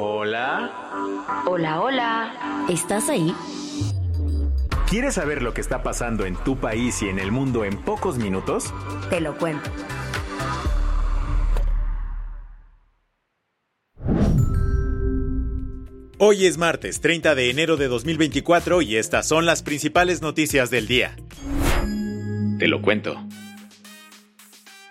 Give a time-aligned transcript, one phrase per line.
[0.00, 0.70] Hola.
[1.44, 1.80] Hola.
[1.80, 2.66] Hola.
[2.68, 3.34] ¿Estás ahí?
[4.88, 8.16] ¿Quieres saber lo que está pasando en tu país y en el mundo en pocos
[8.16, 8.72] minutos?
[9.10, 9.68] Te lo cuento.
[16.18, 20.86] Hoy es martes 30 de enero de 2024 y estas son las principales noticias del
[20.86, 21.16] día.
[22.60, 23.20] Te lo cuento.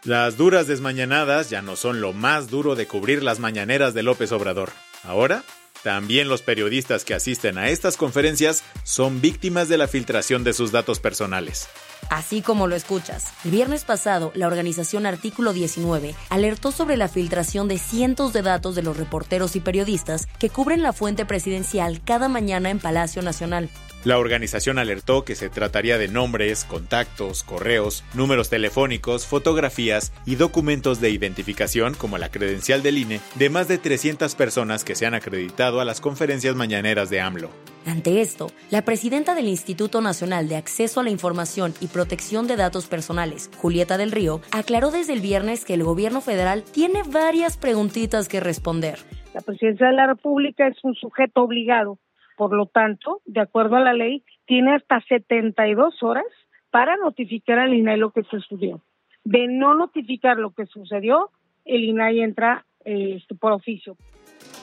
[0.04, 4.34] Las duras desmañanadas ya no son lo más duro de cubrir las mañaneras de López
[4.34, 4.72] Obrador.
[5.08, 5.44] Ahora,
[5.84, 10.74] también los periodistas que asisten a estas conferencias son víctimas de la filtración de sus
[10.74, 11.70] datos personales.
[12.10, 17.70] Así como lo escuchas, el viernes pasado la organización Artículo 19 alertó sobre la filtración
[17.70, 22.28] de cientos de datos de los reporteros y periodistas que cubren la fuente presidencial cada
[22.28, 23.70] mañana en Palacio Nacional.
[24.08, 31.02] La organización alertó que se trataría de nombres, contactos, correos, números telefónicos, fotografías y documentos
[31.02, 35.14] de identificación como la credencial del INE de más de 300 personas que se han
[35.14, 37.50] acreditado a las conferencias mañaneras de AMLO.
[37.86, 42.56] Ante esto, la presidenta del Instituto Nacional de Acceso a la Información y Protección de
[42.56, 47.58] Datos Personales, Julieta del Río, aclaró desde el viernes que el gobierno federal tiene varias
[47.58, 49.00] preguntitas que responder.
[49.34, 52.00] La presidencia de la República es un sujeto obligado
[52.38, 56.24] por lo tanto, de acuerdo a la ley, tiene hasta 72 horas
[56.70, 58.82] para notificar al INAI lo que sucedió.
[59.24, 61.32] De no notificar lo que sucedió,
[61.66, 63.98] el INAI entra eh, por oficio.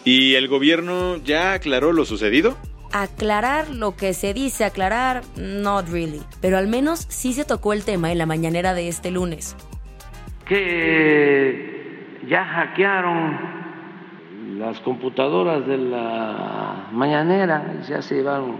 [0.05, 2.57] ¿Y el gobierno ya aclaró lo sucedido?
[2.93, 6.21] Aclarar lo que se dice aclarar, not really.
[6.41, 9.57] Pero al menos sí se tocó el tema en la mañanera de este lunes.
[10.47, 13.54] Que ya hackearon
[14.59, 18.57] las computadoras de la mañanera ya se llevaron,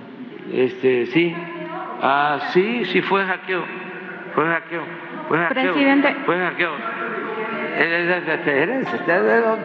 [0.53, 1.35] este, sí,
[2.03, 3.65] ah, sí, sí fue hackeo,
[4.35, 4.83] fue hackeo,
[5.29, 6.15] fue hackeo, Presidente.
[6.27, 6.73] fue hackeo.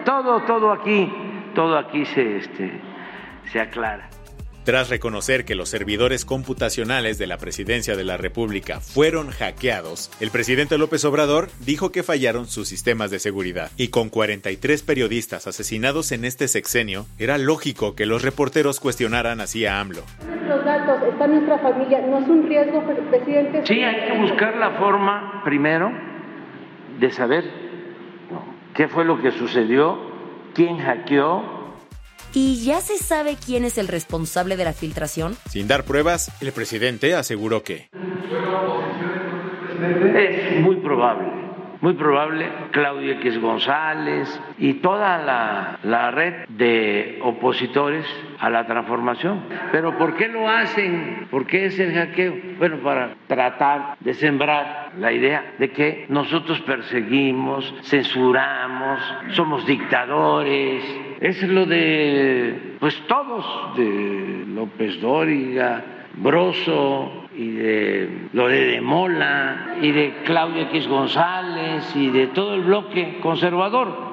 [0.04, 1.12] Todo, todo aquí,
[1.54, 2.82] todo aquí se, este,
[3.46, 4.10] se aclara.
[4.70, 10.30] Tras reconocer que los servidores computacionales de la presidencia de la República fueron hackeados, el
[10.30, 13.72] presidente López Obrador dijo que fallaron sus sistemas de seguridad.
[13.78, 19.66] Y con 43 periodistas asesinados en este sexenio, era lógico que los reporteros cuestionaran así
[19.66, 20.04] a AMLO.
[20.48, 23.66] Los datos, está nuestra familia, ¿no es un riesgo, presidente?
[23.66, 25.92] Sí, hay que buscar la forma, primero,
[27.00, 27.44] de saber
[28.76, 29.98] qué fue lo que sucedió,
[30.54, 31.59] quién hackeó,
[32.34, 35.36] ¿Y ya se sabe quién es el responsable de la filtración?
[35.50, 37.90] Sin dar pruebas, el presidente aseguró que...
[39.82, 41.39] Es muy probable
[41.82, 48.06] muy probable Claudia X González y toda la, la, red de opositores
[48.40, 49.44] a la transformación.
[49.72, 51.28] Pero ¿por qué lo hacen?
[51.32, 52.36] ¿Por qué es el hackeo?
[52.58, 60.84] Bueno, para tratar de sembrar la idea de que nosotros perseguimos, censuramos, somos dictadores.
[61.22, 65.84] Es lo de, pues todos, de López Dóriga,
[66.16, 72.64] Broso, y de Lore de Mola y de Claudia X González y de todo el
[72.64, 74.10] bloque conservador.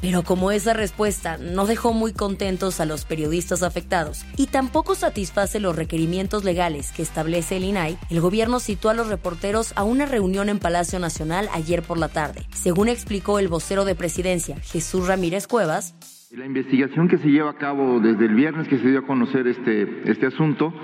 [0.00, 5.58] Pero como esa respuesta no dejó muy contentos a los periodistas afectados y tampoco satisface
[5.58, 10.06] los requerimientos legales que establece el INAI, el gobierno citó a los reporteros a una
[10.06, 12.46] reunión en Palacio Nacional ayer por la tarde.
[12.54, 15.94] Según explicó el vocero de presidencia, Jesús Ramírez Cuevas,
[16.36, 19.46] la investigación que se lleva a cabo desde el viernes que se dio a conocer
[19.46, 20.74] este, este asunto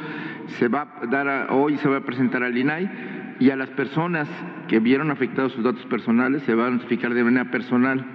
[0.59, 4.27] se va a dar hoy se va a presentar al INAI y a las personas
[4.69, 8.06] que vieron afectados sus datos personales se va a notificar de manera personal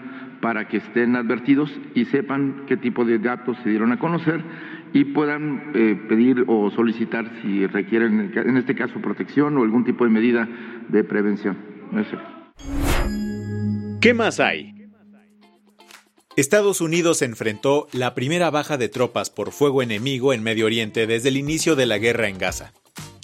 [0.42, 4.42] para que estén advertidos y sepan qué tipo de datos se dieron a conocer
[4.94, 10.06] y puedan eh, pedir o solicitar si requieren, en este caso, protección o algún tipo
[10.06, 10.48] de medida
[10.88, 11.58] de prevención.
[14.02, 14.79] ¿Qué más hay?
[16.40, 21.28] Estados Unidos enfrentó la primera baja de tropas por fuego enemigo en Medio Oriente desde
[21.28, 22.72] el inicio de la guerra en Gaza.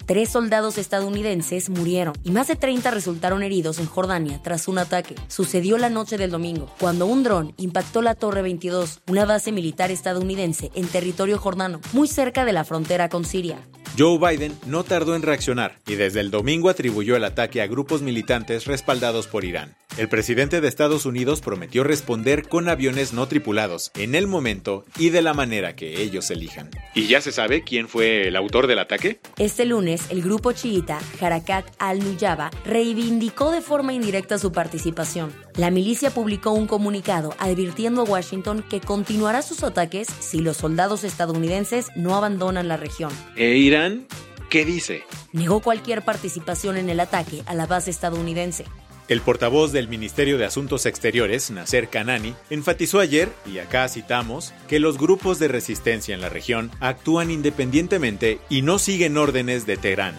[0.04, 5.14] Tres soldados estadounidenses murieron y más de 30 resultaron heridos en Jordania tras un ataque.
[5.28, 9.90] Sucedió la noche del domingo, cuando un dron impactó la Torre 22, una base militar
[9.90, 13.56] estadounidense en territorio jordano, muy cerca de la frontera con Siria.
[13.98, 18.02] Joe Biden no tardó en reaccionar y desde el domingo atribuyó el ataque a grupos
[18.02, 19.74] militantes respaldados por Irán.
[19.96, 25.08] El presidente de Estados Unidos prometió responder con aviones no tripulados en el momento y
[25.08, 26.68] de la manera que ellos elijan.
[26.94, 29.20] ¿Y ya se sabe quién fue el autor del ataque?
[29.38, 35.32] Este lunes, el grupo chiita Harakat al-Nuyaba reivindicó de forma indirecta su participación.
[35.54, 41.04] La milicia publicó un comunicado advirtiendo a Washington que continuará sus ataques si los soldados
[41.04, 43.12] estadounidenses no abandonan la región.
[43.34, 44.06] ¿E Irán
[44.50, 45.04] qué dice?
[45.32, 48.66] Negó cualquier participación en el ataque a la base estadounidense.
[49.08, 54.80] El portavoz del Ministerio de Asuntos Exteriores, Nasser Kanani, enfatizó ayer, y acá citamos, que
[54.80, 60.16] los grupos de resistencia en la región actúan independientemente y no siguen órdenes de Teherán.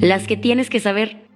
[0.00, 1.28] Las que tienes que saber.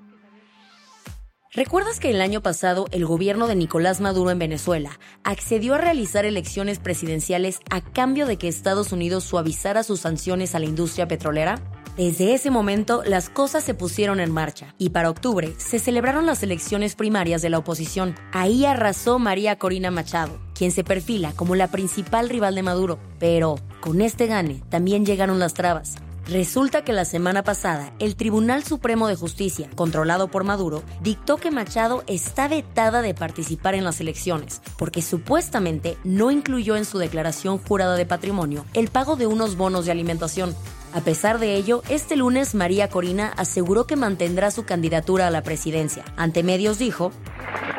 [1.53, 6.25] ¿Recuerdas que el año pasado el gobierno de Nicolás Maduro en Venezuela accedió a realizar
[6.27, 11.61] elecciones presidenciales a cambio de que Estados Unidos suavizara sus sanciones a la industria petrolera?
[11.97, 16.43] Desde ese momento las cosas se pusieron en marcha y para octubre se celebraron las
[16.43, 18.15] elecciones primarias de la oposición.
[18.33, 22.99] Ahí arrasó María Corina Machado, quien se perfila como la principal rival de Maduro.
[23.19, 25.97] Pero con este gane también llegaron las trabas.
[26.29, 31.53] Resulta que la semana pasada, el Tribunal Supremo de Justicia, controlado por Maduro, dictó que
[31.53, 37.59] Machado está vetada de participar en las elecciones, porque supuestamente no incluyó en su declaración
[37.59, 40.55] jurada de patrimonio el pago de unos bonos de alimentación.
[40.95, 45.43] A pesar de ello, este lunes María Corina aseguró que mantendrá su candidatura a la
[45.43, 46.05] presidencia.
[46.17, 47.13] Ante medios dijo,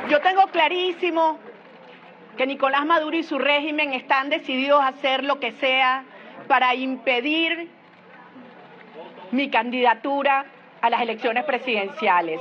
[0.09, 1.39] Yo tengo clarísimo
[2.37, 6.03] que Nicolás Maduro y su régimen están decididos a hacer lo que sea
[6.47, 7.69] para impedir
[9.31, 10.45] mi candidatura
[10.81, 12.39] a las elecciones presidenciales.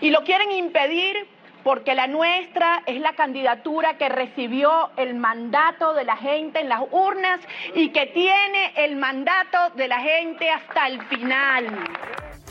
[0.00, 1.28] Y lo quieren impedir
[1.66, 6.82] porque la nuestra es la candidatura que recibió el mandato de la gente en las
[6.92, 7.40] urnas
[7.74, 11.66] y que tiene el mandato de la gente hasta el final.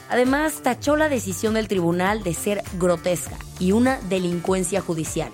[0.09, 5.31] Además, tachó la decisión del tribunal de ser grotesca y una delincuencia judicial.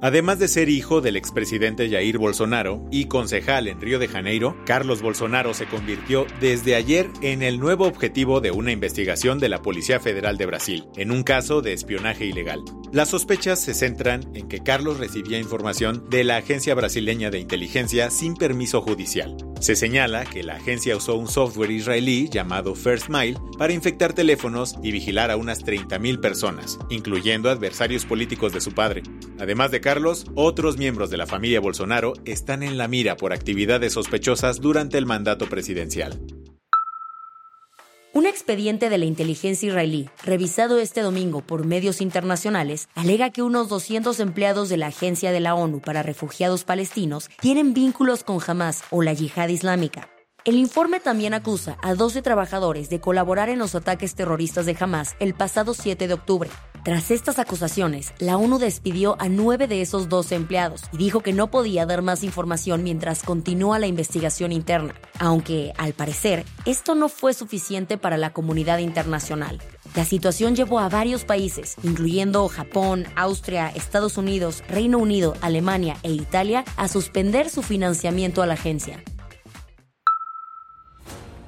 [0.00, 5.02] Además de ser hijo del expresidente Jair Bolsonaro y concejal en Río de Janeiro, Carlos
[5.02, 9.98] Bolsonaro se convirtió desde ayer en el nuevo objetivo de una investigación de la Policía
[9.98, 12.60] Federal de Brasil, en un caso de espionaje ilegal.
[12.92, 18.10] Las sospechas se centran en que Carlos recibía información de la Agencia Brasileña de Inteligencia
[18.10, 19.36] sin permiso judicial.
[19.60, 24.76] Se señala que la agencia usó un software israelí llamado First Mile para infectar teléfonos
[24.82, 29.02] y vigilar a unas 30.000 personas, incluyendo adversarios políticos de su padre.
[29.38, 33.92] Además de Carlos, otros miembros de la familia Bolsonaro están en la mira por actividades
[33.92, 36.18] sospechosas durante el mandato presidencial.
[38.18, 43.68] Un expediente de la inteligencia israelí, revisado este domingo por medios internacionales, alega que unos
[43.68, 48.82] 200 empleados de la Agencia de la ONU para Refugiados Palestinos tienen vínculos con Hamas
[48.90, 50.08] o la Yihad Islámica.
[50.44, 55.14] El informe también acusa a 12 trabajadores de colaborar en los ataques terroristas de Hamas
[55.18, 56.48] el pasado 7 de octubre.
[56.84, 61.34] Tras estas acusaciones, la ONU despidió a nueve de esos 12 empleados y dijo que
[61.34, 67.08] no podía dar más información mientras continúa la investigación interna, aunque, al parecer, esto no
[67.08, 69.60] fue suficiente para la comunidad internacional.
[69.96, 76.12] La situación llevó a varios países, incluyendo Japón, Austria, Estados Unidos, Reino Unido, Alemania e
[76.12, 79.02] Italia, a suspender su financiamiento a la agencia.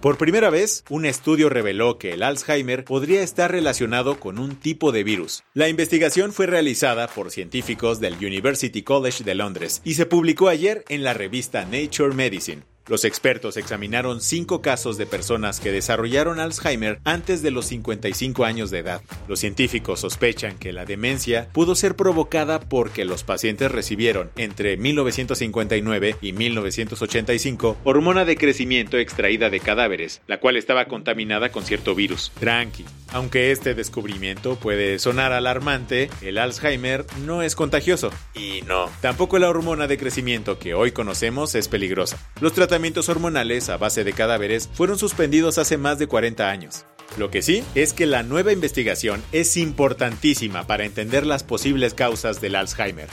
[0.01, 4.93] Por primera vez, un estudio reveló que el Alzheimer podría estar relacionado con un tipo
[4.93, 5.45] de virus.
[5.53, 10.85] La investigación fue realizada por científicos del University College de Londres y se publicó ayer
[10.89, 12.70] en la revista Nature Medicine.
[12.89, 18.71] Los expertos examinaron cinco casos de personas que desarrollaron Alzheimer antes de los 55 años
[18.71, 19.03] de edad.
[19.29, 26.17] Los científicos sospechan que la demencia pudo ser provocada porque los pacientes recibieron entre 1959
[26.21, 32.33] y 1985 hormona de crecimiento extraída de cadáveres, la cual estaba contaminada con cierto virus.
[32.41, 32.85] Tranqui.
[33.13, 38.11] Aunque este descubrimiento puede sonar alarmante, el Alzheimer no es contagioso.
[38.35, 42.19] Y no, tampoco la hormona de crecimiento que hoy conocemos es peligrosa.
[42.41, 46.87] Los tratamientos hormonales a base de cadáveres fueron suspendidos hace más de 40 años.
[47.19, 52.41] Lo que sí es que la nueva investigación es importantísima para entender las posibles causas
[52.41, 53.09] del Alzheimer.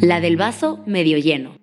[0.00, 1.56] La del vaso medio lleno.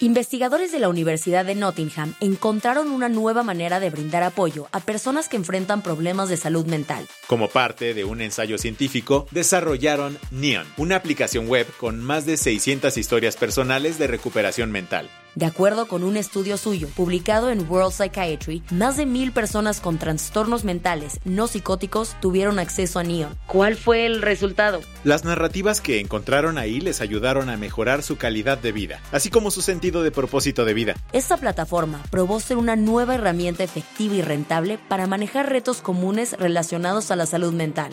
[0.00, 5.28] Investigadores de la Universidad de Nottingham encontraron una nueva manera de brindar apoyo a personas
[5.28, 7.06] que enfrentan problemas de salud mental.
[7.28, 12.96] Como parte de un ensayo científico, desarrollaron Neon, una aplicación web con más de 600
[12.98, 15.08] historias personales de recuperación mental.
[15.34, 19.96] De acuerdo con un estudio suyo publicado en World Psychiatry, más de mil personas con
[19.96, 23.38] trastornos mentales no psicóticos tuvieron acceso a Neon.
[23.46, 24.80] ¿Cuál fue el resultado?
[25.04, 29.50] Las narrativas que encontraron ahí les ayudaron a mejorar su calidad de vida, así como
[29.50, 30.94] su sentido de propósito de vida.
[31.12, 37.10] Esta plataforma probó ser una nueva herramienta efectiva y rentable para manejar retos comunes relacionados
[37.10, 37.92] a la salud mental.